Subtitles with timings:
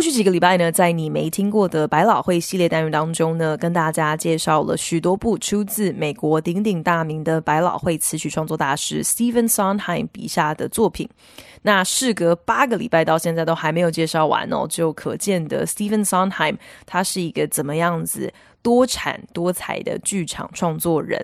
[0.00, 11.06] 过去几个礼拜呢，在你没听过的百老汇系列单元当中呢，跟大家介绍了许多部出自美国鼎鼎大名的百老汇词曲创作大师 Stephen Sondheim 笔下的作品。
[11.60, 18.32] 那事隔八个礼拜到现在都还没有介绍完哦，就可见的 Stephen Sondheim 他是一个怎么样子
[18.62, 21.20] 多产多才的剧场创作人。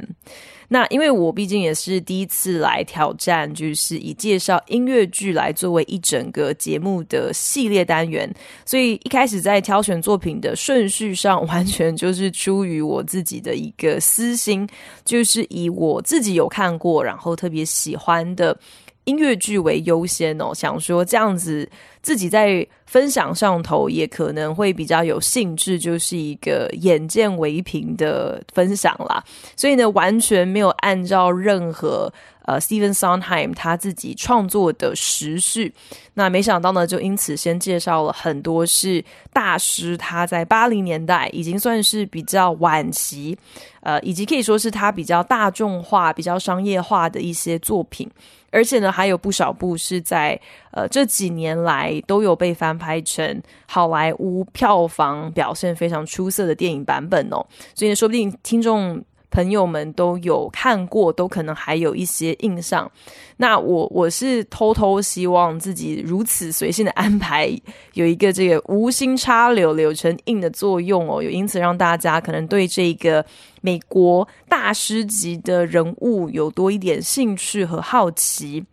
[0.68, 8.28] 那因为我毕竟也是第一次来挑战，就是以介绍音乐剧来作为一整个节目的系列单元，
[8.64, 14.68] 所以一开始在挑选作品的顺序上， 完全就是出于我自己的一个私心，
[15.04, 18.58] 就是以我自己有看过，然后特别喜欢的。
[19.06, 21.68] 音乐剧为优先哦，想说这样子
[22.02, 29.22] 自己在分享上头也可能会比较有兴致，就是一个眼见为凭的分享啦。
[29.56, 32.12] 所以呢，完全没有按照任何
[32.46, 35.72] 呃 Steven Sondheim 他自己创作的时序。
[36.14, 43.36] 那没想到呢，就因此先介绍了很多是大师他在八零年代已经算是比较晚期，
[43.82, 48.10] 呃，以及可以说是他比较大众化、比较商业化的一些作品。
[48.56, 50.40] 而且呢，还有不少部是在
[50.70, 58.98] 呃这几年来都有被翻拍成好莱坞票房表现非常出色的电影版本哦，所以呢，说不定听众
[59.30, 62.90] 朋友们都有看过，都可能还有一些印象。
[63.36, 67.50] 那我我是偷偷希望自己如此随性的安排，
[67.94, 73.24] 有一个这个无心插柳柳成荫的作用哦，有因此让大家可能对这个
[73.60, 78.64] 美国大师级的人物有多一点兴趣和好奇。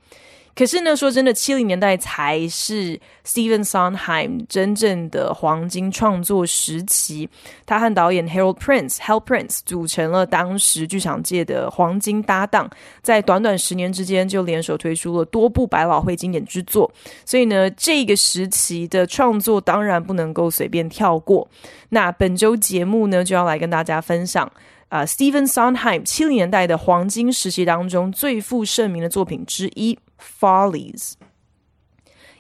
[0.55, 7.27] 可是呢，说真的，七零年代才是 Steven Sondheim 真正的黄金创作时期。
[7.65, 12.69] 他和导演 Harold Prince Hal Prince 组成了当时剧场界的黄金搭档，
[13.01, 16.91] 在短短十年之间就联手推出了多部百老汇经典之作。
[17.25, 21.47] 所以呢，这个时期的创作当然不能够随便跳过。
[21.89, 24.51] 那本周节目呢，就要来跟大家分享
[24.89, 29.97] 啊、，Steven Sondheim 七零年代的黄金时期当中最负盛名的作品之一。
[30.39, 31.13] Follies，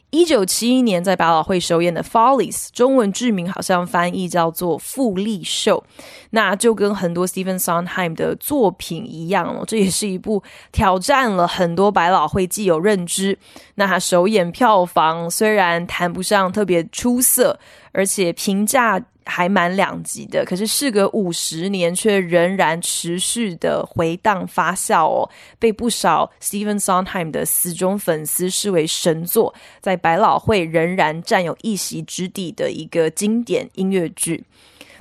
[0.09, 5.83] 一九七一年在百老汇首演的 Follies，中文剧名好像翻译叫做《富利秀》，
[6.29, 13.37] 那就跟很多 Stephen Sondheim 的作品一样哦，这也是一部挑战了很多百老汇既有认知。
[13.75, 17.59] 那他首演票房虽然谈不上特别出色，
[17.93, 19.01] 而且评价。
[19.25, 34.43] 还蛮两极的，可是事隔五十年，却仍然持续的回荡发酵哦，被不少 Stephen Sondheim 的死忠粉丝视为神作，在百老汇仍然占有一席之地的一个经典音乐剧。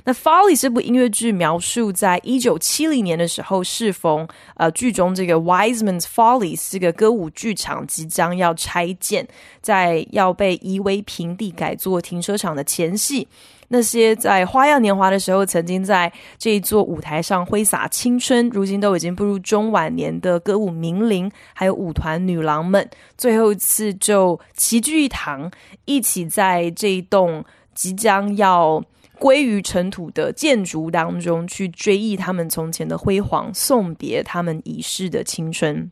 [0.05, 9.25] 那《Folly》这部音乐剧描述在一九七零年的时候，适逢呃剧中这个 Wiseman's Follies 这个歌舞剧场即将要拆建，
[9.61, 13.27] 在要被夷为平地改做停车场的前夕。
[13.69, 22.87] 那些在花样年华的时候曾经在这一座舞台上挥洒青春，如今都已经步入中晚年的歌舞名伶，还有舞团女郎们，
[23.17, 25.49] 最后一次就齐聚一堂，
[25.85, 27.43] 一起在这一栋
[27.73, 28.83] 即将要
[29.19, 35.89] 归于尘土的建筑当中去追忆他们从前的辉煌，送别他们已逝的青春。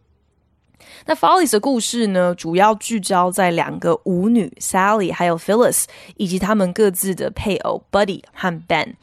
[1.06, 5.86] 那 Follies 的故事呢，主要聚焦在两个舞女 Sally 还有 Phyllis，
[6.18, 8.96] 以及他们各自的配偶 Buddy 和 Ben。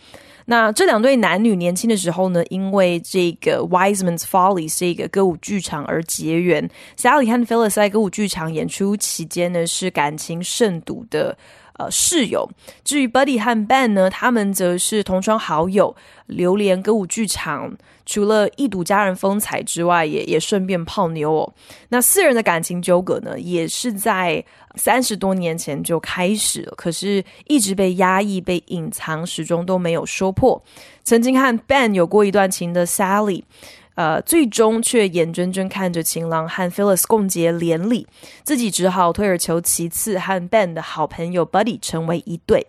[0.47, 6.69] 那这两对男女年轻的时候呢，因为这个 Wiseman's Follies 这个歌舞剧场而结缘。
[6.97, 11.37] Sally 和 Phyllis 在歌舞剧场演出期间呢，是感情甚笃的。
[11.79, 12.51] 呃，室友。
[12.85, 15.97] 至于 Buddy 和 Ben 呢，他们则是同窗好友，
[16.27, 21.55] 流连歌舞剧场，除了一睹佳人风采之外，也也顺便泡妞哦。
[21.89, 24.45] 那四人的感情纠葛呢，也是在
[24.75, 30.61] 三十多年前就开始了，可是一直被压抑、被隐藏，始终都没有说破。
[31.05, 33.45] 曾经和 Ben 有过一段情的 Sally。
[33.99, 38.07] 呃，最终却眼睁睁看着情郎和 Phyllis 共结连理，
[38.45, 42.65] 自己只好退而求其次，和 Ben 的好朋友 Buddy 成为一对。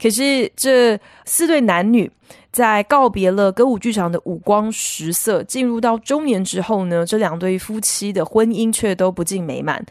[0.00, 2.08] 可是这四对男女
[2.52, 9.84] 在告别了歌舞剧场的五光十色，进入到中年之后呢，这两对夫妻的婚姻却都不尽美满。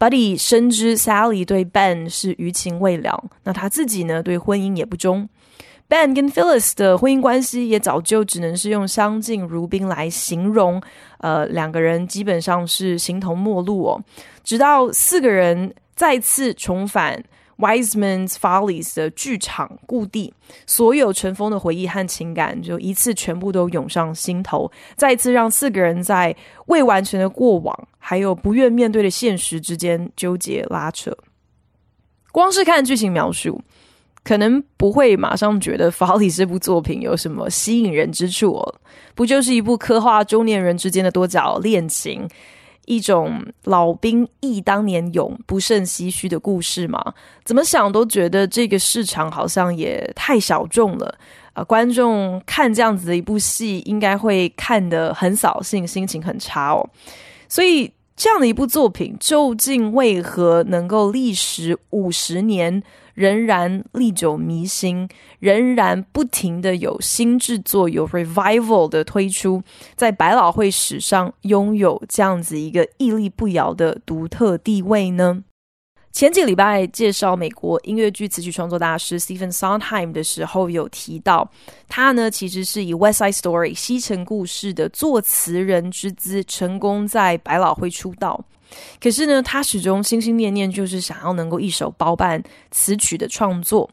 [0.00, 5.28] Buddy 深知 Sally 对 Ben 是余情未了，那他自己呢，对婚姻也不忠。
[5.88, 10.82] Ben 跟 Phyllis 的婚姻关系也早就只能是用相敬如宾来形容，
[11.18, 14.02] 呃，两个人基本上是形同陌路哦。
[14.42, 17.22] 直到四个人再次重返
[17.58, 20.32] Wiseman's Follies 的剧场故地，
[20.66, 26.34] 所有尘封的回忆和情感就一次全部都涌上心头，再一次让四个人在
[26.66, 31.16] 未完成的过往还有不愿面对的现实之间纠结拉扯。
[32.32, 33.62] 光是看剧情描述，
[34.24, 38.58] 可能不会马上觉得《Follies》这部作品有什么吸引人之处，
[39.14, 42.26] 不就是一部刻画中年人之间的多角恋情，
[42.86, 47.12] 一种老兵忆当年勇、不胜唏嘘的故事吗？
[47.44, 51.14] 怎么想都觉得这个市场好像也太小众了
[51.52, 51.62] 啊！
[51.62, 56.88] 观众看这样子的一部戏，应该会看得很扫兴，心情很差哦。
[57.46, 62.82] 所以这样的一部作品，究竟为何能够历时五十年？
[63.14, 65.08] 仍然历久弥新，
[65.38, 69.62] 仍然不停的有新制作、有 revival 的推出，
[69.96, 75.44] 在百老汇史上拥有这样子一个屹立不摇的独特地位呢？
[76.12, 81.50] 前几礼拜介绍美国音乐剧词曲创作大师 Stephen Sondheim 的时候，有提到
[81.88, 88.44] 他呢，其实是以 West Side Story 西城故事的作词人之姿，成功在百老汇出道。
[89.00, 93.88] 可是呢，他始终心心念念就是想要能够一手包办词曲的创作。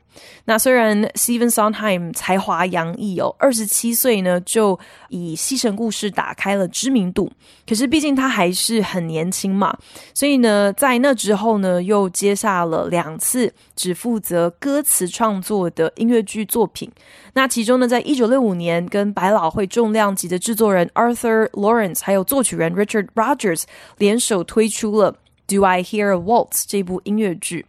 [0.45, 4.79] 那虽然 Stephen Sondheim 才华洋溢哦，二十七岁呢就
[5.09, 7.31] 以《西城故事》打开了知名度，
[7.67, 9.75] 可是毕竟他还是很年轻嘛，
[10.13, 16.91] 所以呢，在那之后呢，又接下了两次只负责歌词创作的音乐剧作品。
[17.33, 23.63] 那其中呢，在一九六五年，跟百老汇重量级的制作人 Arthur Lawrence 还有作曲人 Richard Rogers
[23.97, 25.13] 联手推出了
[25.47, 27.65] 《Do I Hear a Waltz》这部音乐剧。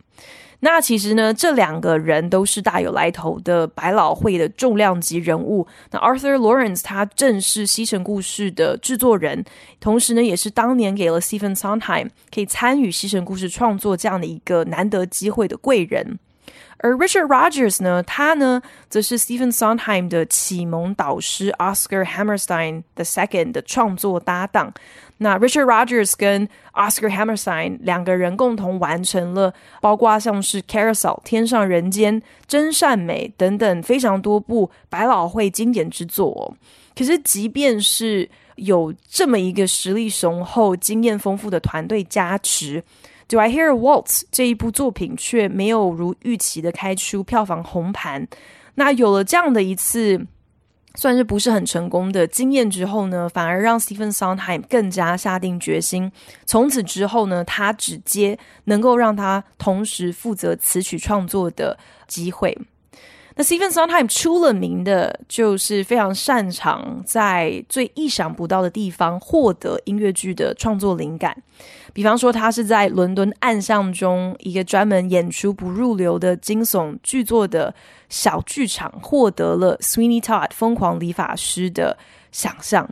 [0.64, 5.66] 那其实呢，这两个人都是大有来头的百老汇的重量级人物。
[5.90, 9.44] 那 Arthur Lawrence 他正是《西城故事》的制作人，
[9.80, 16.20] 同时呢，也是当年给了 Stephen Sondheim 可以参与《西城故事》创作这样的一个难得机会的贵人。
[16.78, 24.72] 而 Richard Rogers 呢，他呢，则是 Stephen Sondheim 的启蒙导师 Oscar Hammerstein II 的创作搭档。
[25.22, 36.42] 那 Richard Rogers 跟 Oscar Hammerstein 两个人共同完成了包括像是《Carousel》、《天上人间》、《真善美》等等非常多部百老汇经典之作哦。
[36.96, 42.82] 可是，即便是有这么一个实力雄厚、经验丰富的团队加持，
[43.28, 48.26] 《Do I Hear a Waltz》这一部作品却没有如预期的开出票房红盘。
[48.74, 50.26] 那有了这样的一次。
[50.94, 56.12] 算是不是很成功的经验之后呢，反而让 Stephen Sondheim 更加下定决心。
[56.46, 62.56] 从此之后呢，他只接能够让他同时负责词曲创作的机会。
[63.34, 71.36] 那 Stephen Sondheim 出了名的，就是非常擅长在最意想不到的地方获得音乐剧的创作灵感。
[71.94, 77.74] 比方说，他是在伦敦暗巷中一个专门演出不入流的惊悚剧作的
[78.08, 81.96] 小剧场，获得了 Sweeney Todd 疯狂理发师的
[82.30, 82.88] 想象。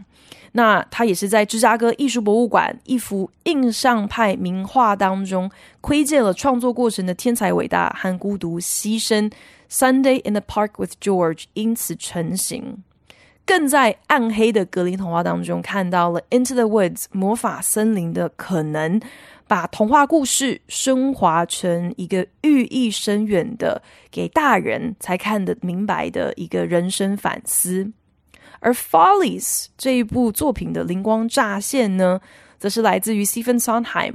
[0.53, 5.51] 那他也是在芝加哥艺术博物馆一幅印象派名画当中，
[5.81, 9.31] 窥见了创作过程的天才伟大和孤独牺牲。
[9.71, 12.83] Sunday in the Park with George 因此成型。
[13.47, 19.01] 更在暗黑的格林童话当中看到了《Into the Woods》魔法森林的可能，
[19.49, 27.91] 把童话故事升华成一个寓意深远的、给大人才看得明白的一个人生反思。
[28.61, 32.21] 而《Follies》这一部作品的灵光乍现呢，
[32.60, 34.14] 则是来自于 Stephen Sondheim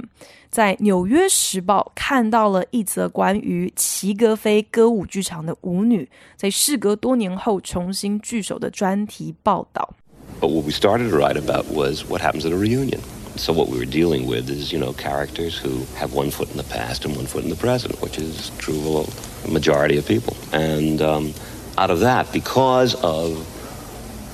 [0.49, 9.95] 在《纽约时报》看到了一则关于齐格菲歌舞剧场的舞女在事隔多年后重新聚首的专题报道。
[10.41, 12.99] But what we started to write about was what happens at a reunion.
[13.37, 16.57] So what we were dealing with is, you know, characters who have one foot in
[16.57, 20.05] the past and one foot in the present, which is true of a majority of
[20.05, 20.35] people.
[20.51, 21.33] And um,
[21.77, 23.47] out of that, because of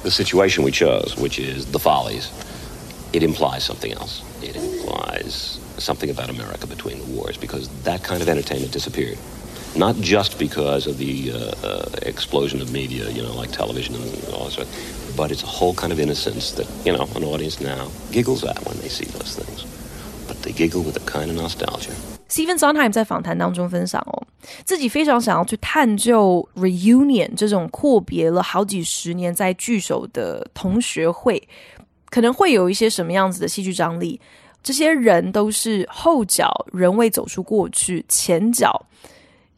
[0.03, 2.31] the situation we chose, which is the Follies.
[3.13, 4.21] It implies something else.
[4.41, 9.17] It implies something about America between the wars because that kind of entertainment disappeared.
[9.75, 14.33] Not just because of the uh, uh, explosion of media, you know, like television and
[14.33, 14.67] all that,
[15.15, 18.57] but it's a whole kind of innocence that, you know, an audience now giggles at
[18.65, 19.65] when they see those things.
[20.27, 21.93] But they giggle with a kind of nostalgia.
[22.27, 24.23] Stephen Sondheim 在访谈当中分享哦，
[24.65, 31.47] 自己非常想要去探究 reunion 这种阔别了好几十年再聚首的同学会。
[32.12, 34.20] 可能会有一些什么样子的戏剧张力？
[34.62, 38.84] 这些人都是后脚仍未走出过去，前脚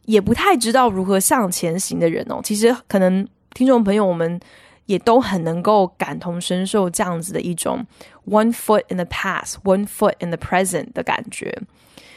[0.05, 2.39] 也不太知道如何向前行的人哦。
[2.41, 4.39] 其实可能听众朋友我们
[4.85, 7.85] 也都很能够感同身受这样子的一种
[8.25, 11.53] one foot in the past, one foot in the present 的感觉。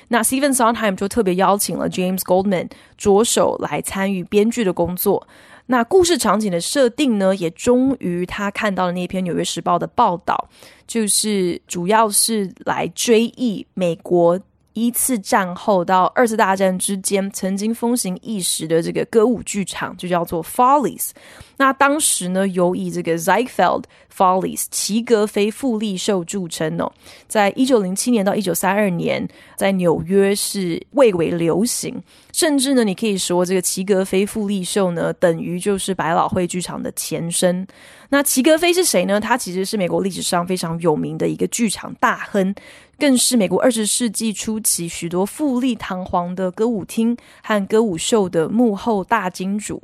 [0.06, 5.26] 那 Steven Sondheim 就特别邀请了 James Goldman 着手来参与编剧的工作。
[5.70, 10.48] 那故事场景的设定呢，也终于他看到了那篇《纽约时报》的报道，
[10.86, 14.40] 就是主要是来追忆美国。
[14.86, 21.10] 一次战后到二次大战之间，曾经风行一时的这个歌舞剧场就叫做 Follies。
[21.56, 23.84] 那当时呢，有以这个 Ziegfeld
[24.16, 26.92] Follies 齐格菲富丽秀著称哦。
[27.26, 32.00] 在一九零七年到一九三二年，在纽约是蔚为流行，
[32.32, 37.66] 甚至呢，你可以说这个齐格菲富丽秀呢，等于就是百老汇剧场的前身。
[38.10, 39.20] 那齐格菲是谁呢？
[39.20, 42.54] 他其实是美国历史上非常有名的一个剧场大亨。
[42.98, 49.80] 更是美国二十世纪初期许多富丽堂皇的歌舞厅和歌舞秀的幕后大金主。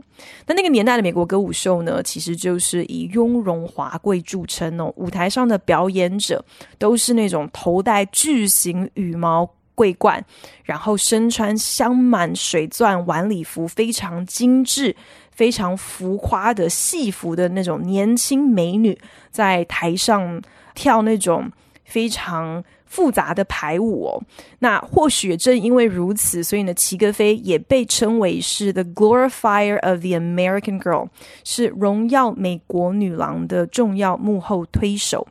[0.49, 4.93] 那那个年代的美国歌舞秀呢，其实就是以雍容华贵著称哦。
[4.97, 6.45] 舞台上的表演者
[6.77, 10.25] 都是那种头戴巨型羽毛桂冠，
[10.65, 14.97] 然后身穿镶满水钻晚礼服，非常精致、
[15.31, 18.99] 非常浮夸的戏服的那种年轻美女，
[19.31, 20.43] 在台上
[20.75, 21.53] 跳那种
[21.85, 22.65] 非常。
[22.95, 24.23] 复杂的排舞哦，
[24.61, 31.09] 那或许正因为如此，所以呢，齐格飞也被称为是 The Glorifier of the American Girl，
[31.43, 35.27] 是荣耀美国女郎的重要幕后推手。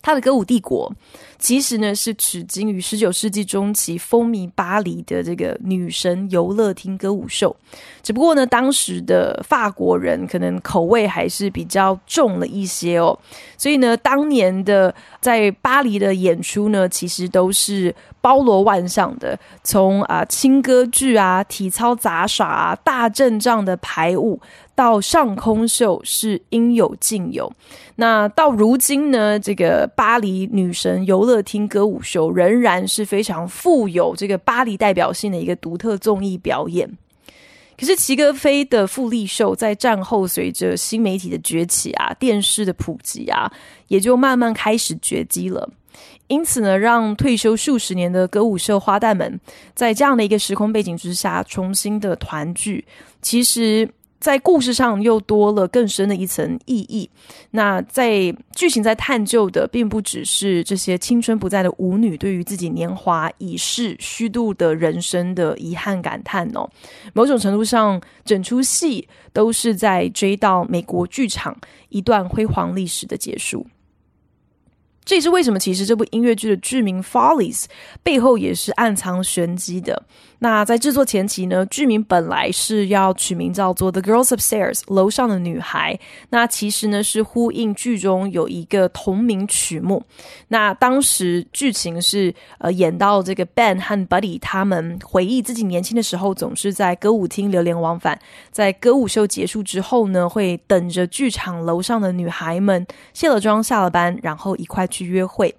[0.00, 0.90] 他的歌舞帝国，
[1.38, 7.54] 其实呢是取经于十九世纪中期风靡巴黎的这个女神游乐厅歌舞秀。
[8.02, 13.18] 只不过呢，当时的法国人可能口味还是比较重了一些哦，
[13.56, 24.40] 所以呢，当年的在巴黎的演出呢，其实都是包罗万象的，从啊轻歌剧啊、体操杂耍啊、大阵仗的排舞。
[24.78, 27.52] 到上空秀是应有尽有，
[27.96, 36.88] 那到如今呢，这个巴黎女神游乐厅歌舞秀仍然是非常富有这个巴黎代表性的一个独特综艺表演。
[37.76, 43.50] 可是齐格菲的富丽秀在战后随着新媒体的崛起啊，电视的普及啊，
[43.88, 45.68] 也就慢慢开始绝迹了。
[46.28, 49.40] 因此呢，让退休数十年的歌舞秀花旦们
[49.74, 52.84] 在这样的一个时空背景之下重新的团聚，
[53.20, 53.90] 其实。
[54.20, 57.08] 在故事上又多了更深的一层意义。
[57.52, 66.68] 那在剧情在探究的，并不只是这些青春不在的舞女对于自己年华已逝、虚度的人生的遗憾感叹哦。
[67.12, 71.56] 某种程度上，整出戏都是在追悼美国剧场
[71.88, 73.66] 一段辉煌历史的结束。
[75.08, 77.62] 这也是为什么，其实这部音乐剧的剧名《Follies》
[78.02, 80.02] 背后也是暗藏玄机的。
[80.40, 85.98] 那在制作前期呢，剧名本来是要取名叫做《The Girls Upstairs》楼上的女孩。
[86.28, 90.04] 那其实呢是呼应剧中有一个同名曲目。
[90.48, 98.20] 那当时剧情是呃演到这个 Ben 和 Buddy 他们回忆自己年轻的时候，总是在歌舞厅流连忘返。
[98.52, 105.54] 在歌舞秀结束之后呢，会等着剧场楼上的女孩们卸了妆、下了班，然后一块去去约会。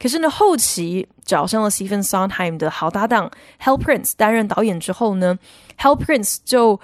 [0.00, 3.30] 可是呢，后期找上了 Stephen Sondheim 的好搭档
[3.62, 5.38] Hal Prince 担任导演之后呢
[5.78, 6.80] ，Hal Prince 就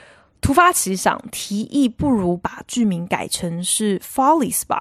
[0.46, 4.80] 突发奇想，提议不如把剧名改成是 Follies 吧。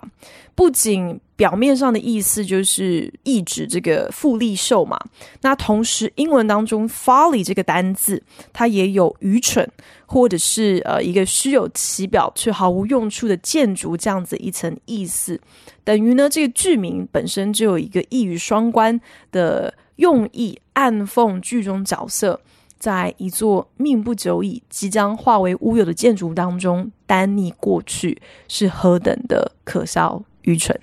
[0.53, 4.95] 不仅表面上的意思就是意指这个富丽秀嘛，
[5.41, 8.21] 那同时英文当中 Folly 这个单字，
[8.53, 9.67] 它也有愚蠢
[10.05, 15.41] 或者是呃一个虚有其表却毫无用处的建筑这样子一层意思。
[15.83, 22.39] 等于呢，这个剧名本身就有一个一语双关的用意，暗讽剧中角色
[22.85, 30.79] 在一座命不久矣、即将化为乌有的建筑当中，耽溺过去是何等的可笑愚蠢。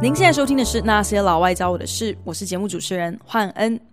[0.00, 3.87] 您现在收听的是《那些老外教我的事》，我是节目主持人焕恩。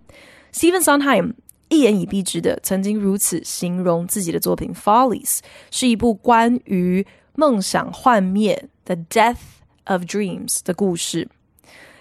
[0.56, 1.34] Stephen Sondheim
[1.68, 5.36] 一言以蔽之的曾经如此形容自己的作品《Follies》，
[5.70, 9.36] 是一部关于梦想幻灭 （The Death
[9.84, 11.28] of Dreams） 的故事。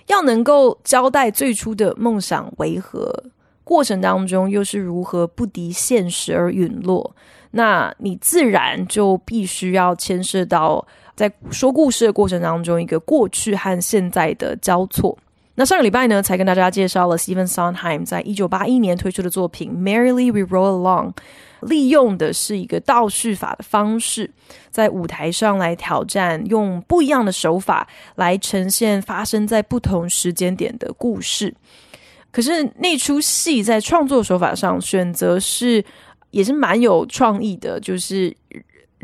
[0.07, 3.25] 要能够交代最初的梦想为何，
[3.65, 7.13] 过程当中又是如何不敌现实而陨落，
[7.51, 10.88] 那你自然就必须要牵涉到。
[11.13, 15.17] 在说故事的过程当中，一个过去和现在的交错。
[15.57, 21.13] 那上个礼拜呢，才跟大家介绍了 Steven Sonheim 在一九八一年推出的作品《Merrily We Roll Along》，
[21.62, 24.29] 利用的是一个倒叙法的方式，
[24.69, 31.55] 在舞台上来挑战，用不一样的手法来呈现发生在不同时间点的故事。
[32.31, 35.81] 可是那出戏在创作手法上选择是
[36.31, 38.35] 也是蛮有创意的，就是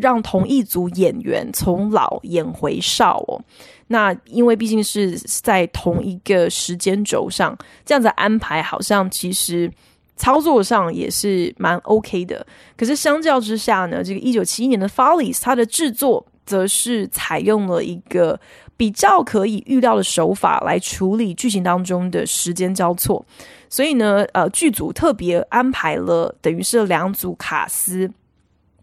[0.02, 3.40] 让同一组演员从老演回少哦。
[3.88, 9.72] 那因为毕竟是在同一个时间轴上，这样子安排好像其实
[10.16, 12.46] 操作上也是蛮 OK 的。
[12.78, 18.40] 可是相较之下呢，这个一九七一年的《Follies》它的制作则是采用了一个
[18.78, 23.26] 比较可以预料的手法来处理剧情当中的时间交错。
[23.70, 28.10] 所以呢，呃，剧组特别安排了等于是两组卡司。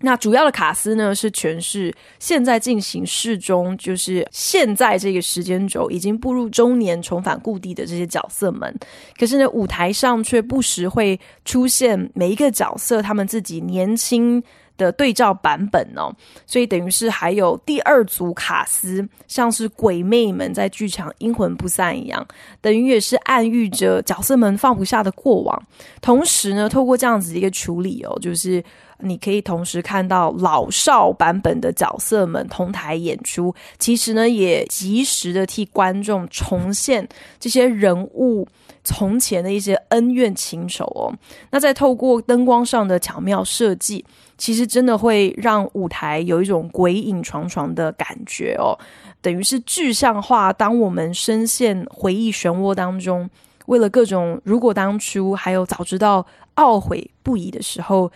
[0.01, 8.73] 那主要的卡斯呢，是诠释现在进行事中，就是现在这个时间轴已经步入中年，重返故地的这些角色们。
[9.19, 14.43] 可是呢，舞台上却不时会出现每一个角色他们自己年轻
[14.79, 16.11] 的对照版本哦。
[16.47, 22.27] 所以等于是还有第二组卡司，像是鬼魅们在剧场阴魂不散一样，
[22.63, 25.63] 等于也是暗喻着角色们放不下的过往。
[26.01, 28.65] 同时呢，透过这样子的一个处理哦，就是。
[29.01, 37.09] 你可以同时看到老少版本的角色们同台演出，其实呢，也及时的替观众重现
[37.39, 38.45] 这些人物
[38.83, 41.15] 从前的一些恩怨情仇哦。
[41.49, 44.05] 那再透过灯光上的巧妙设计，
[44.39, 48.73] 其实真的会让舞台有一种鬼影幢幢的感觉哦，
[49.21, 50.51] 等于是具象化。
[50.51, 53.29] 当我们深陷回忆漩涡当中，
[53.67, 58.11] 为了各种如果当初还有早知道懊悔不已的时候。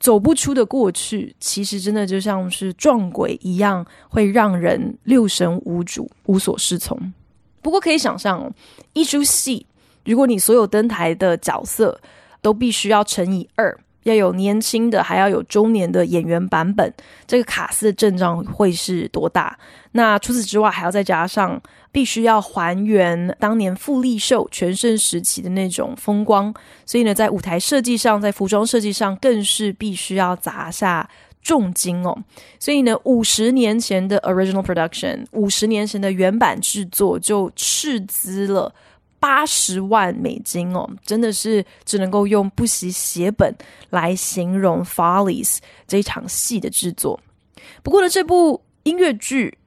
[0.00, 6.96] 走不出的过去，其实真的就像是撞鬼一样，会让人六神无主、无所适从。
[7.60, 8.48] 不过可以想象，
[8.92, 9.66] 一出戏，
[10.04, 12.00] 如果你所有登台的角色
[12.40, 13.76] 都必须要乘以二。
[14.16, 16.92] 要有年轻的，还要有中年的演员版本，
[17.26, 19.58] 这个卡司的阵仗会是多大？
[19.92, 26.52] 那除此之外，还要再加上必须要还原当年富丽秀全盛时期的那种风光，
[26.84, 31.08] 所以呢，在舞台设计上，在服装设计上，更是必须要砸下
[31.42, 32.16] 重金哦。
[32.60, 38.72] 所以呢，五十年前的 original production，五十年前的原版制作就斥资了。
[39.20, 43.54] 八十万美金哦，真的是只能够用不惜血本
[43.90, 47.18] 来形容《Follies》这一场戏的制作。
[47.82, 49.58] 不过呢，这部音乐剧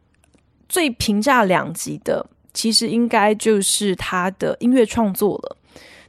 [0.69, 5.57] 最评价两极的，其实应该就是他的音乐创作了。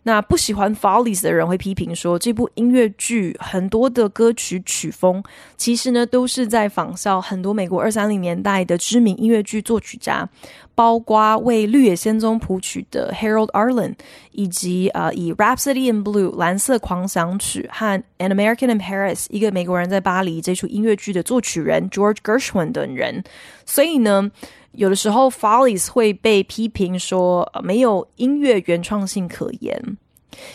[0.05, 5.23] 那不喜欢《Follies》的人会批评说，这部音乐剧很多的歌曲曲风，
[5.57, 10.29] 其实呢都是在仿效很多美国二三零年代的知名音乐剧作曲家，
[10.75, 13.95] 包括为《绿野仙踪》谱曲的 Harold Arlen，
[14.33, 23.23] 以及呃以《Rhapsody in Blue》蓝色狂想曲和《An American in Paris》一个美国人在巴黎这出音乐剧的作曲人 George Gershwin 等人，
[23.65, 24.33] 所以呢。
[24.73, 29.97] 有的时候，Follies 会被批评说，呃，没有音乐原创性可言。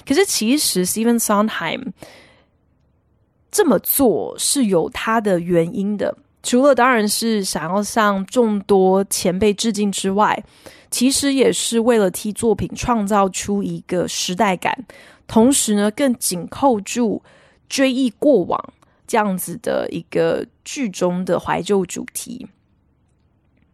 [0.06, 1.92] 可是，其实 Steven Sondheim
[3.52, 6.18] 这么做是有他的原因的。
[6.44, 10.44] 除了当然是想要向众多前辈致敬之外，
[10.90, 14.86] 其实也是为了替作品创造出一个时代感，
[15.28, 17.22] 同时呢，更紧扣住
[17.68, 18.74] 追忆过往
[19.06, 22.48] 这样子的一个剧中的怀旧主题。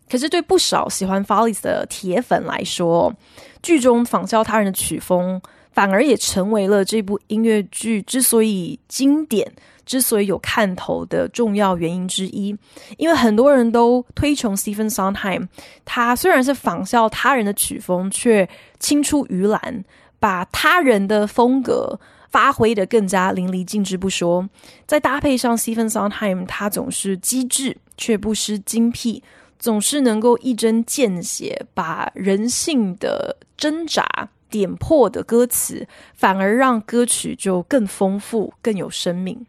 [0.10, 3.14] 可是对不少喜欢 Follies 的铁粉来说，
[3.62, 9.52] 剧中仿效他人的曲风，反而也成为了这部音乐剧之所以经典、
[9.86, 12.56] 之所以有看头的重要原因之一。
[12.98, 15.48] 因为很多人都推崇 Stephen Sondheim，
[15.84, 18.48] 他虽然是仿效他人的曲风，却
[18.80, 19.84] 青出于蓝，
[20.20, 24.48] 把他人的风格发挥得更加淋漓尽致不说，
[24.86, 29.24] 再搭配上 Stephen Sondheim，他总是机智却不失精辟。
[29.60, 39.46] 总是能够一针见血，把人性的挣扎点破的歌词，反而让歌曲就更丰富、更有生命。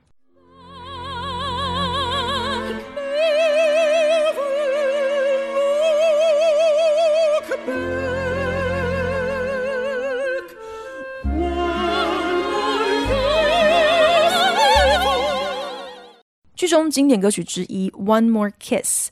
[16.57, 19.11] 剧中经典歌曲之一《One More Kiss》。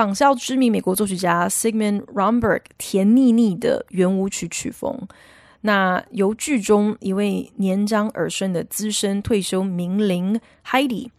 [0.00, 4.98] 仿效知名美国作曲家 Sigmund Romberg 甜腻腻的圆舞曲曲风，
[5.60, 11.10] 那由剧中一位年长耳顺的资深退休名伶 Heidi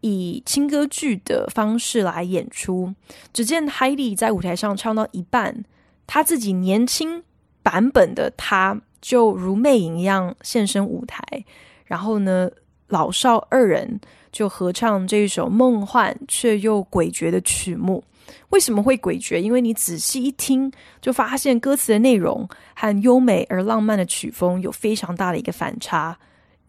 [0.00, 2.94] 以轻歌剧的方式来演出。
[3.34, 5.62] 只见 Heidi 在舞台上唱到一半，
[6.06, 7.22] 他自己年轻
[7.62, 11.44] 版本的他就如魅影一样现身舞台，
[11.84, 12.50] 然后呢，
[12.88, 14.00] 老少二人
[14.32, 18.02] 就合唱这一首梦幻却又诡谲的曲目。
[18.50, 19.38] 为什么会诡谲？
[19.38, 26.18] 因为你仔细一听，就发现歌词的内容和优美而浪漫的曲风有非常大的一个反差。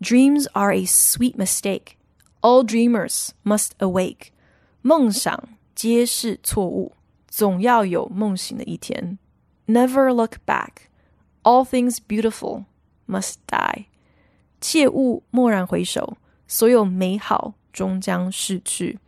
[0.02, 1.94] Dreams are a sweet mistake.
[2.42, 4.28] All dreamers must awake.
[4.82, 6.94] 梦想皆是错误，
[7.28, 9.18] 总要有梦醒的一天。
[9.68, 10.90] Never look back.
[11.44, 12.66] All things beautiful
[13.08, 13.86] must die.
[14.62, 19.00] 切勿蓦然回首，所有美好终将逝去。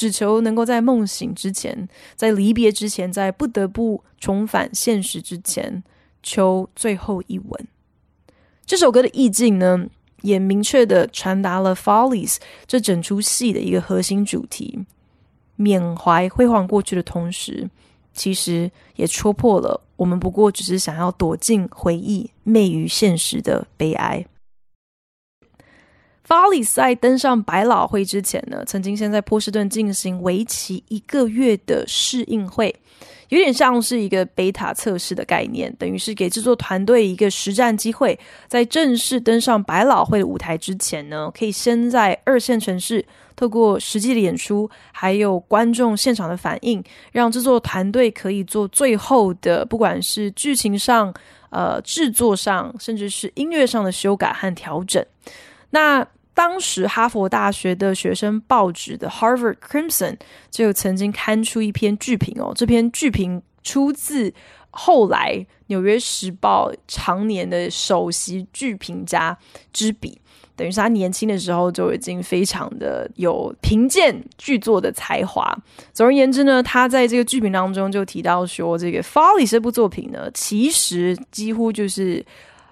[0.00, 1.86] 只求能够在梦醒之前，
[2.16, 5.84] 在离别之前，在不得不重返现实之前，
[6.22, 7.68] 求最后一吻。
[8.64, 9.84] 这首歌的意境呢，
[10.22, 12.36] 也明确的传达了《Follies》
[12.66, 14.86] 这整出戏的一个核心主题：
[15.56, 17.68] 缅怀辉煌过去的同时，
[18.14, 24.24] 其实也戳破了我们不过只是想要躲进回忆、昧于现实的悲哀。
[26.30, 32.72] Follies 在登上百老汇之前呢，曾经先在波士顿进行为期一个月的试映会，
[33.30, 38.16] 有点像是一个贝塔测试的概念，等于是给制作团队一个实战机会，
[38.46, 51.12] 在正式登上百老汇舞台之前呢，可以先在二线城市透过实际的演出，还有观众现场的反应，让制作团队可以做最后的，不管是剧情上、
[51.50, 55.04] 呃制作上，甚至是音乐上的修改和调整。
[55.72, 60.16] 那当时哈佛大学的学生报纸的 Harvard Crimson
[60.50, 64.32] 就曾经刊出一篇剧评哦，这篇剧评出自
[64.70, 69.36] 后来纽约时报常年的首席剧评家
[69.72, 70.18] 之笔，
[70.54, 75.54] 等于是他年轻的时候就已经非常的有评鉴剧作的才华。
[75.92, 82.24] 总而言之呢，他在这个剧评当中就提到说，这个《Follies》这部作品呢，其实几乎就是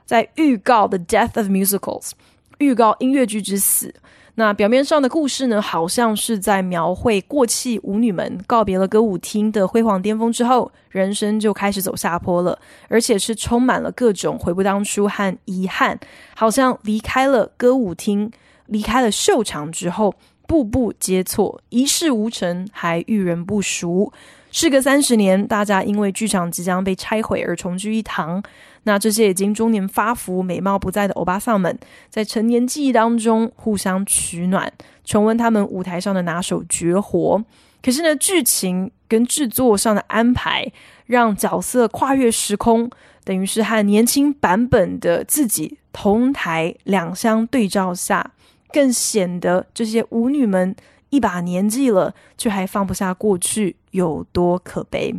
[0.06, 2.12] 在预告 The Death of Musicals。
[2.58, 3.94] 预告音乐剧之死。
[4.34, 12.56] 那表面上的故事呢，好像是在描绘过气舞女们告别了歌舞厅的辉煌巅峰之后，人生就开始走下坡了，
[12.88, 15.98] 而且是充满了各种悔不当初和遗憾，
[16.36, 18.30] 好像离开了歌舞厅，
[18.66, 20.14] 离开了秀场之后，
[20.46, 24.12] 步步皆错，一事无成，还遇人不淑。
[24.52, 28.40] 事隔三十年，大家因为剧场即将被拆毁而重聚一堂。
[28.88, 34.72] 那这些已经中年发福、美貌不在的欧巴桑们，在成年记忆当中互相取暖，
[35.04, 37.44] 重温他们舞台上的拿手绝活。
[37.82, 40.72] 可是呢，剧情跟制作上的安排，
[41.04, 42.90] 让角色跨越时空，
[43.24, 48.30] 等于是和年轻版本的自己同台两相对照下，
[48.72, 50.74] 更显得这些舞女们
[51.10, 55.14] 一把年纪了，却还放不下过去，有多可悲。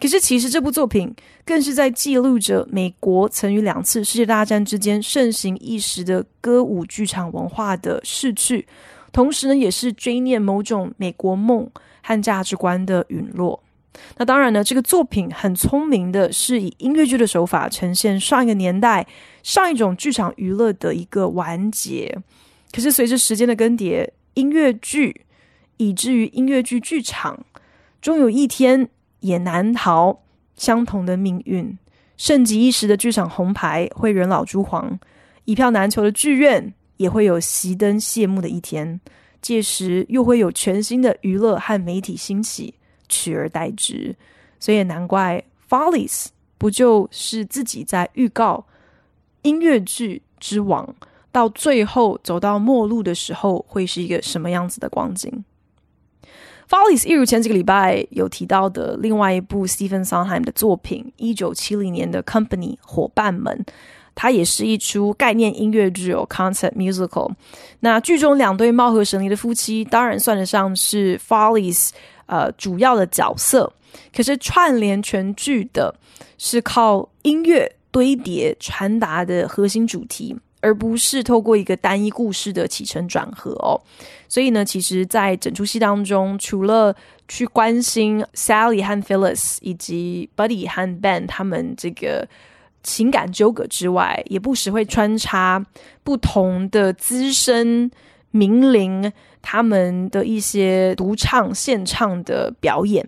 [0.00, 1.12] 可是，其实这部作品
[1.44, 8.66] 更是在记录着美国曾于两次世界大战之间盛行一时的歌舞剧场文化的逝去，
[9.12, 11.68] 同时呢，也是追念某种美国梦
[12.02, 13.60] 和价值观的陨落。
[14.16, 19.06] 那当然呢，这个作品很聪明的是以音乐剧的手法呈现上一个年代、
[19.42, 22.16] 上一种剧场娱乐的一个完结。
[22.72, 25.22] 可是，随着时间的更迭，音乐剧
[25.78, 27.44] 以至于音乐剧剧场，
[28.00, 28.88] 终有一天。
[29.26, 30.22] 也难逃
[30.54, 31.76] 相同的命运。
[32.16, 34.98] 盛极一时的剧场红牌会人老珠黄，
[35.44, 39.00] 一票难求的剧院也会有熄灯谢幕的一天。
[39.42, 42.74] 届时又会有全新的娱乐和媒体兴起，
[43.08, 44.16] 取而代之。
[44.58, 46.24] 所以也难怪《Follies》
[46.58, 48.64] 不就是自己在预告
[49.42, 50.94] 音乐剧之王，
[51.30, 55.44] 到最后走到末路的时候，会是一个什么样子的光景
[56.68, 63.64] ？Follies 一如前几个礼拜有提到的另外一部 Stephen Sondheim 的作品，一九七零年的 Company 伙伴们，
[64.14, 67.30] 它也是一出概念音乐剧哦，concept musical。
[67.80, 71.90] 那剧中两对貌合神离的夫妻，当然算得上是 Follies
[72.26, 73.72] 呃主要的角色。
[74.14, 75.94] 可是串联全剧的
[76.36, 80.36] 是靠音乐堆叠传达的核心主题。
[80.60, 83.80] 而不是透过一个单一故事的起承转合哦，
[84.28, 86.94] 所以呢，其实，在整出戏当中，除了
[87.28, 92.26] 去关心 Sally 和 Phyllis 以及 Buddy 和 Ben 他们这个
[92.82, 95.64] 情感纠葛之外，也不时会穿插
[96.02, 97.90] 不同的资深
[98.30, 103.06] 名伶他们的一些独唱现唱的表演。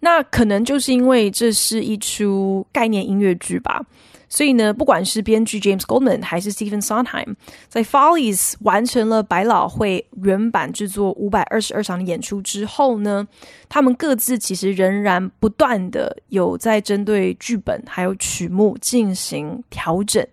[0.00, 3.84] 那可能就是因为这是一出概念音乐剧吧。
[4.28, 7.34] 所以呢，不管是编剧 James Goldman 还是 Stephen Sondheim，
[7.68, 13.26] 在 Follies 完成了百老汇原版制作五百二十二场演出之后呢，
[13.68, 20.26] 他们各自其实仍然不断的有在针对剧本还有曲目进行调整，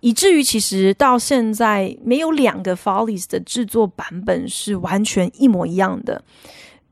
[0.00, 6.22] 以至于其实到现在没有两个 Follies 的制作版本是完全一模一样的。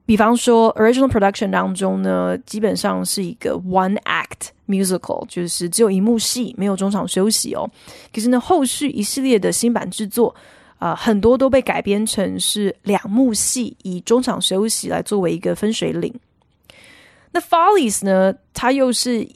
[0.07, 7.69] 比方说，original production 当中呢，基本上是一个 one act musical，就是只有一幕戏，没有中场休息哦。
[8.13, 10.35] 可是呢，后续一系列的新版制作，
[10.79, 16.13] 啊、很多都被改编成是两幕戏，以中场休息来作为一个分水岭。
[17.33, 19.27] 那 Follies 呢，它又是。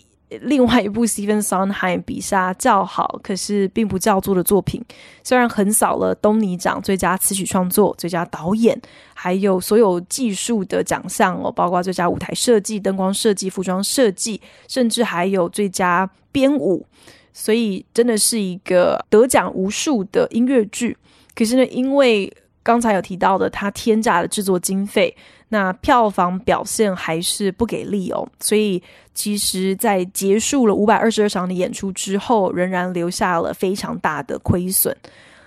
[0.42, 4.84] 另外一部 Stephen Sondheim 笔下较好，可是并不叫座的作品，
[5.24, 8.78] 虽然横扫了东尼奖最佳词曲创作、最佳导演，
[9.14, 16.84] 还有所有技术的奖项哦，包括最佳舞台设计、灯光设计、服装设计，甚至还有最佳编舞，
[17.32, 20.96] 所以真的是一个得奖无数的音乐剧。
[21.34, 22.30] 可是呢，因为
[22.62, 25.16] 刚才有提到的，它天价的制作经费。
[25.50, 28.82] 那票房表现还是不给力哦，所以
[29.14, 34.94] 其实，在结束了五百二十二场的演出之后，仍然留下了非常大的亏损。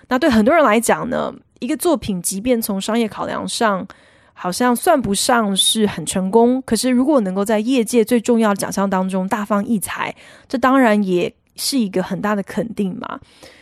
[0.08, 3.88] 那对很多人来讲呢，一个作品即便从商业考量上
[4.34, 10.14] 好像算不上是很成功，可是如果能够在业界最重要的奖项当中大放异彩，
[10.50, 13.20] 这当然也是一个很大的肯定嘛。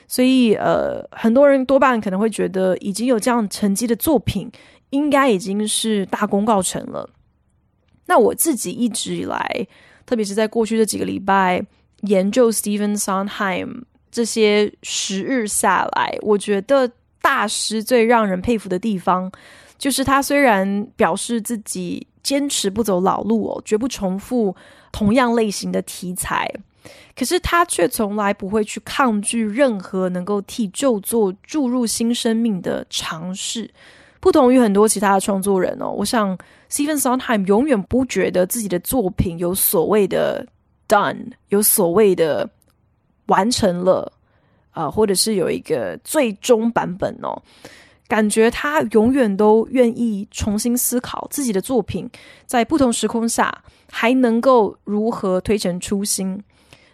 [0.08, 4.50] 所以，呃，很多人多半可能会觉得，已经有这样成绩的作品。
[4.92, 7.10] 应该已经是大功告成了。
[8.06, 9.68] 那我自己一直以来，
[10.06, 11.64] 特别是在过去这几个礼拜
[12.02, 19.32] 研究 Stephen Sondheim 这些时日下来，我觉得大师最让人佩服的地方，
[19.78, 24.56] 就是他虽然表示自己坚持不走老路哦，绝不重复
[24.92, 26.52] 同样类型的题材，
[27.16, 33.70] 可是他却从来不会去抗拒任何能够替旧作注入新生命的尝试。
[34.20, 36.38] 不同于很多其他的创作人哦，我想
[36.70, 40.46] Stephen Sondheim 永远不觉得自己的作品有所谓的
[40.88, 42.50] done，有所谓的
[43.28, 44.12] 完成了
[44.72, 47.42] 啊、呃，或者是有一个最终版本哦。
[48.10, 52.10] 感觉他永远都愿意重新思考自己的作品，
[52.46, 56.42] 在不同时空下还能够如何推陈出新。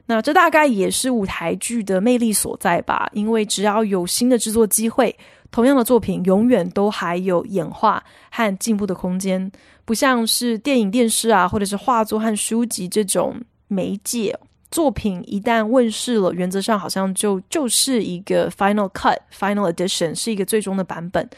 [0.06, 5.18] 那这大概也是舞台剧的魅力所在吧，因为只要有新的制作机会。
[5.56, 9.50] 同样的作品永远都还有演化和进步的空间，
[9.86, 13.40] 不像是电影、电视啊，或者是画作和书籍这种
[13.70, 14.38] 媒介
[14.70, 21.30] 作品，一旦问世了，原则上好像就就是一个 final cut、final edition，是一个最终的版本。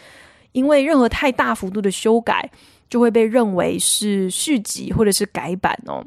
[0.52, 2.50] 因为任何太大幅度的修改，
[2.90, 6.04] 就会被认为是续集或者是改版哦。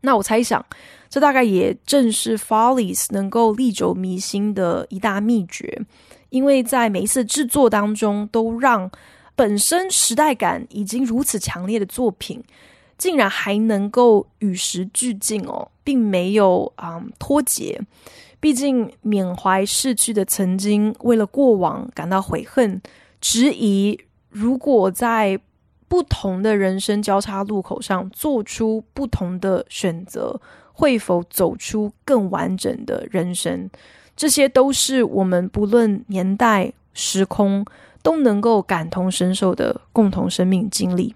[0.00, 0.64] 那我猜想，
[1.10, 5.82] 这大概也正是 Follies 能够历久弥新的一大秘诀。
[6.30, 8.90] 因为在每一次制作当中，都让
[9.34, 12.42] 本身时代感已经如此强烈的作品，
[12.96, 17.80] 竟然还能够与时俱进哦，并没有啊、嗯、脱节。
[18.38, 22.80] 毕竟缅怀逝去的曾经，为了过往感到悔恨、
[23.20, 25.38] 质疑，如果在
[25.88, 30.40] 不同的人生交叉路口上做出不同的选择，
[30.72, 33.70] 会否走出更完整的人生？
[34.16, 37.66] 这些都是我们不论年代、时空
[38.02, 41.14] 都能够感同身受的共同生命经历。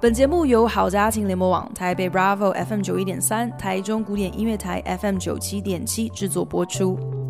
[0.00, 7.23] 本节目由好家庭联播网、台北 Bravo FM 九一点三、台中古典音乐台 FM 九七点七制作播出。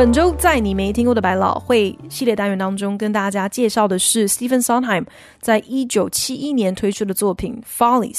[0.00, 5.04] 本周在你没听过的百老汇系列单元当中，跟大家介绍的是 Stephen Sondheim
[5.42, 8.14] 在一九七一年推出的作品《Follies》。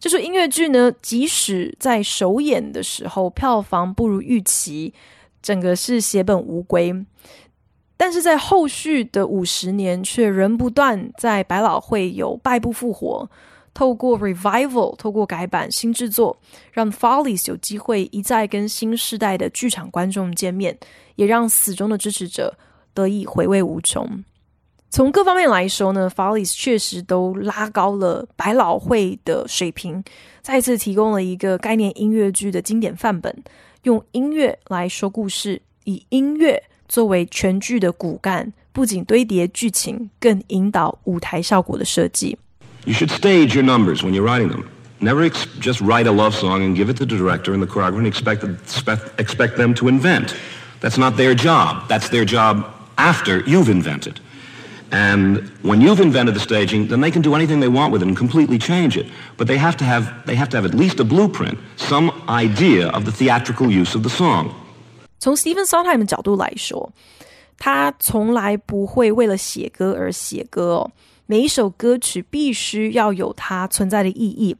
[0.00, 4.94] 这出音乐剧呢，即使在首演的时候票房不如预期，
[5.42, 7.04] 整个是血本无归，
[7.98, 13.28] 但是在后续的五十年，却仍不断在百老汇有败不复活。
[13.74, 16.36] 透过 revival，透过改版、新制作，
[16.72, 20.76] 让 Follies 有机会一再跟新世代的剧场观众见面，
[21.22, 22.58] 也让死忠的支持者
[22.92, 24.24] 得以回味无穷。
[24.90, 30.02] 从各方面来说呢，Follies 确实都拉高了百老汇的水平，
[30.42, 33.42] 再次提供了一个概念音乐剧的经典范本，
[33.84, 42.36] 用音乐来说故事，以音乐作为全剧的骨干，不仅堆叠剧情，更引导舞台效果的设计。
[42.84, 44.64] You should stage your numbers when you're writing them.
[44.98, 47.66] Never ex- just write a love song and give it to the director and the
[47.66, 50.34] choreographer and expect, expect, expect them to invent.
[50.81, 51.87] That's not their job.
[51.87, 52.65] That's their job
[52.97, 54.19] after you've invented.
[54.89, 58.07] And when you've invented the staging, then they can do anything they want with it
[58.07, 59.07] and completely change it.
[59.37, 62.87] But they have to have, they have, to have at least a blueprint, some idea
[62.89, 64.51] of the theatrical use of the song.
[65.19, 66.91] 从 Stephen Sondheim 的角度来说，
[67.57, 70.91] 他从来不会为了写歌而写歌哦。
[71.25, 74.55] 每一首歌曲必须要有它存在的意义。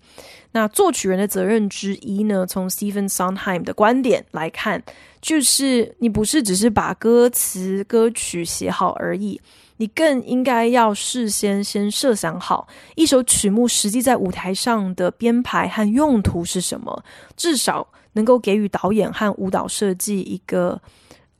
[0.52, 2.45] 那作曲人的责任之一呢？
[2.45, 4.84] 从 Stephen Sondheim 的观点来看，
[5.22, 9.40] 就是你不是只是把歌词歌曲写好而已。
[9.78, 17.02] 你更应该要事先先设想好一首曲目实际在舞台上的编排和用途是什么，
[17.37, 20.80] 至少能够给予导演和舞蹈设计一个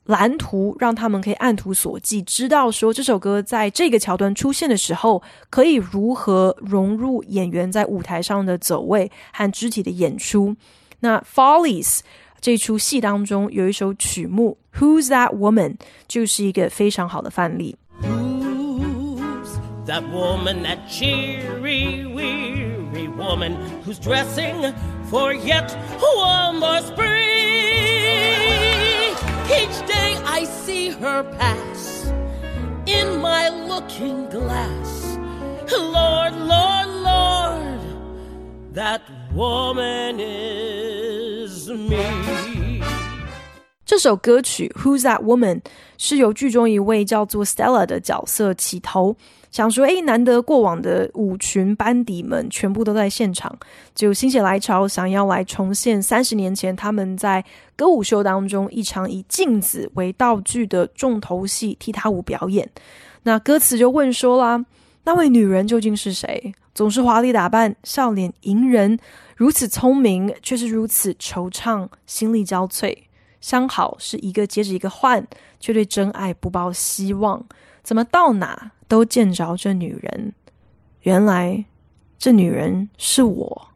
[0.07, 10.57] 蓝图，让他们可以按图索骥，知道说这首歌在这个桥段出现的时候，可以如何融入演员在舞台上的走位和肢体的演出。
[10.99, 11.99] 那《Follies》
[12.42, 17.76] 这出戏当中有一首曲目《Who's That Woman》，就是一个非常好的范例。
[19.88, 23.56] That woman, that cheery, weary woman
[23.86, 24.74] who's dressing
[25.10, 25.72] for yet
[26.18, 27.08] one more spring.
[29.48, 32.12] Each day I see her pass
[32.86, 35.18] in my looking glass.
[35.72, 37.80] Lord, Lord, Lord,
[38.74, 39.02] that
[39.34, 40.61] woman is
[43.85, 45.61] 这首歌曲《Who's That Woman》
[45.99, 49.15] 是由剧中一位叫做 Stella 的角色起头。
[49.51, 53.55] 想说，诶，难得过往的舞群班底们全部都在现场，
[53.95, 57.45] 就心血来潮，想要来重现三十年前他们在
[57.77, 62.67] 歌舞秀当中一场以镜子为道具的重头戏踢踏舞表演。
[63.25, 64.65] 那歌词就问说啦，
[65.05, 66.55] 那位女人究竟是谁？
[66.75, 68.99] 总是华丽打扮，笑脸迎人，
[69.37, 72.97] 如此聪明，却是如此惆怅，心力交瘁。
[73.41, 75.27] 相好是一个接着一个换，
[75.59, 77.45] 却对真爱不抱希望。
[77.83, 80.33] 怎么到哪都见着这女人？
[81.01, 81.65] 原来
[82.19, 83.69] 这女人是我。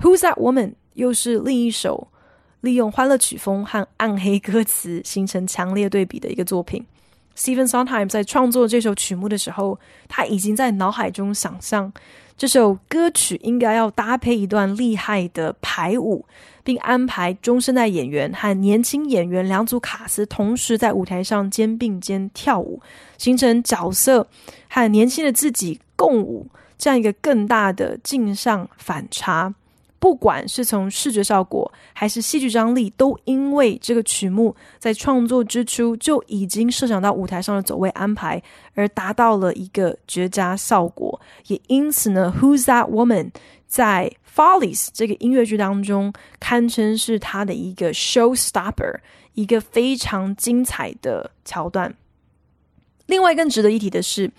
[0.00, 0.74] Who's that woman？
[0.94, 2.08] 又是另一首
[2.60, 6.84] 利用欢乐曲风和暗黑歌词形成强烈对比的一个作品。
[7.34, 11.90] Stephen Sondheim 在创作这首曲目的时候，他已经在脑海中想象
[12.40, 16.24] 这首歌曲应该要搭配一段厉害的排舞。
[16.62, 22.80] 并安排中生代演员和年轻演员两组卡司同时在舞台上肩并肩跳舞，
[23.18, 24.26] 形成角色
[24.68, 26.46] 和年轻的自己共舞，
[26.78, 29.52] 这样一个更大的镜像反差。
[30.00, 38.42] 不管是从视觉效果还是戏剧张力，都因为这个曲目在创作之初就已经设想到舞台上的走位安排，
[38.74, 41.20] 而达到了一个绝佳效果。
[41.46, 43.30] 也因此呢，Who's That Woman？
[43.66, 48.98] 在《Follies》这个音乐剧当中，堪称是他的一个 showstopper，
[49.34, 51.94] 一个非常精彩的桥段。
[53.06, 54.28] 另外，更值得一提的是，《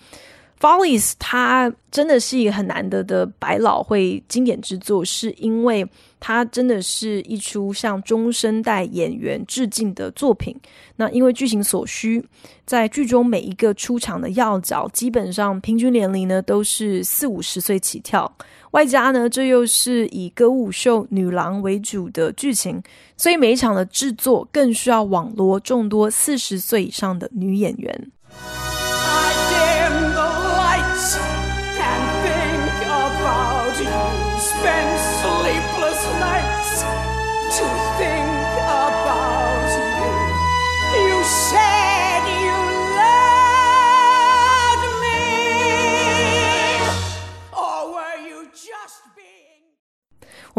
[0.62, 5.84] Follies》它真的是一个很难得的百老汇经典之作，是因为
[6.20, 10.56] 它真的是一出向中生代演员致敬的作品。
[10.94, 12.24] 那因为剧情所需，
[12.64, 18.32] 在剧中每一个出场的要角，基本上平均年龄呢都是四五十岁起跳。
[18.70, 22.80] 外加呢，这又是以歌舞秀女郎为主的剧情，
[23.16, 28.12] 所以每一场的制作更需要网罗众多四十岁以上的女演员。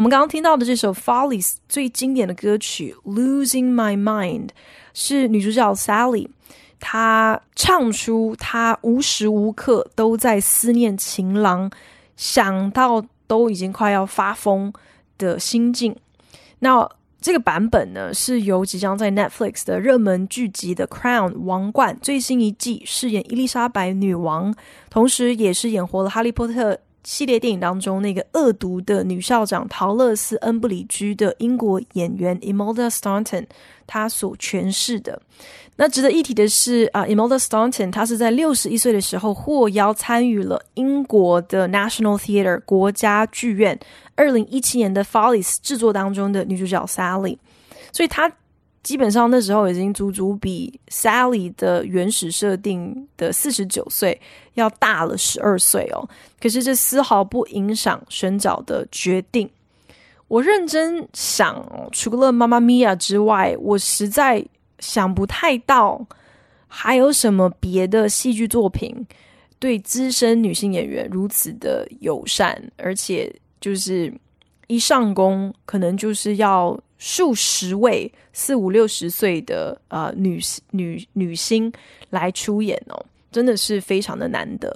[0.04, 4.48] 我们刚刚听到的这首《Follies》最经典的歌曲《Losing My Mind》
[4.94, 6.28] 是女主角 Sally，
[6.78, 11.72] 她唱出她无时无刻都在思念情郎，
[12.18, 14.74] 想到都已经快要发疯
[15.18, 15.96] 的心境。
[16.60, 16.90] 那
[17.22, 24.54] 这个版本呢，是由即将在 Netflix 的热门剧集《The Crown》王冠最新一季饰演伊丽莎白女王，
[24.90, 26.78] 同时也是演活了哈利波特。
[27.04, 33.46] 系列电影当中那个恶毒的女校长桃乐丝·恩布里居的英国演员 Imelda Staunton，
[33.86, 35.22] 她所诠释的。
[35.76, 43.78] 那值得一提的是啊，Imelda Staunton 她是在六十一岁的时候获邀参与了英国的 National Theatre 国家剧院
[44.16, 47.38] 二零一七年的 Follies 制作当中的女主角 Sally，
[47.92, 48.32] 所以她
[48.84, 54.20] 基本上那时候已经足足比 Sally 的原始设定的四十九岁
[54.56, 56.06] 要大了十二岁哦。
[56.38, 59.50] 可是这丝毫不影响选角的决定。
[60.28, 64.46] 我认真想，除了《妈妈咪呀》之外，我实在
[64.80, 66.06] 想不太到
[66.68, 69.08] 还有什么别的戏剧作品
[69.60, 74.14] 对资深女性演员如此的友善，而且就是
[74.68, 76.78] 一上工可能就是要。
[77.06, 80.40] 数十位四五六十岁的呃女
[80.72, 81.70] 女女星
[82.12, 84.72] 来出演哦，真的是非常的难得。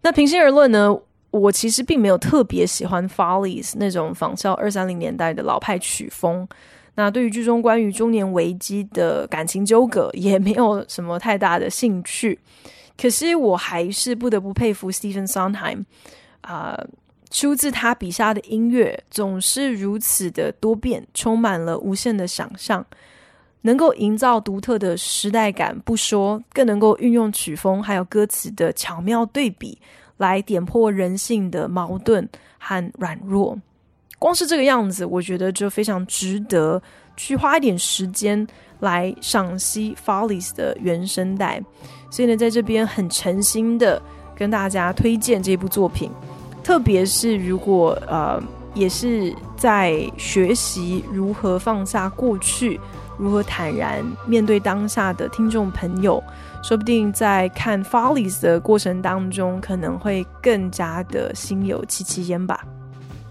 [0.00, 0.92] 那平心而论呢，
[1.30, 6.48] 我其实并没有特别喜欢 Follies 那种仿效二三零年代的老派曲风。
[6.96, 12.36] 那对于剧中关于中年危机的感情纠葛，也没有什么太大的兴趣。
[13.00, 15.84] 可是我还是不得不佩服 Stephen Sondheim
[16.40, 16.84] 啊。
[17.34, 22.86] 出自他笔下的音乐总是如此的多变，充满了无限的想象，
[23.62, 29.76] 能够营造独特的时代感不说，更能够运用曲风还有歌词的巧妙对比，
[30.18, 33.58] 来点破人性的矛盾和软弱。
[34.20, 36.80] 光是这个样子，我觉得就非常值得
[37.16, 38.46] 去花一点时间
[38.78, 41.60] 来赏析 Follies 的原声带。
[42.12, 44.00] 所以呢，在这边很诚心的
[44.36, 46.12] 跟大家推荐这部作品。
[46.64, 48.42] 特别是如果呃，
[48.72, 52.80] 也是在学习如何放下过去，
[53.18, 56.20] 如何坦然面对当下的听众朋友，
[56.62, 62.64] 说不定在看《Follies》的过程当中，可能会更加的心有戚戚焉吧。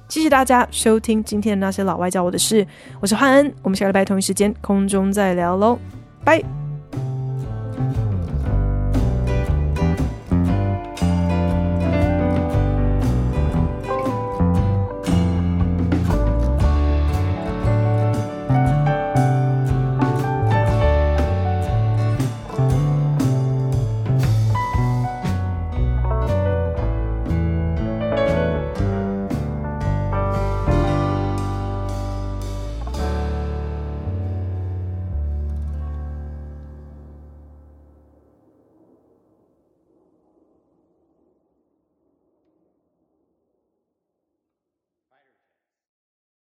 [0.08, 2.66] 谢谢大家收听今天的那些老外教我的事，
[3.02, 5.80] 我是焕恩，我们下礼拜同一时间空中再聊喽，
[6.24, 6.44] 拜。